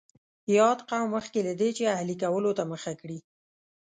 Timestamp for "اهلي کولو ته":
1.95-2.63